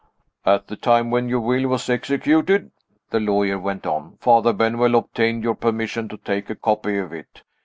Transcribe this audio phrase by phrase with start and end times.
[0.47, 2.71] "At the time when your will was executed,"
[3.11, 7.43] the lawyer went on, "Father Benwell obtained your permission to take a copy of it.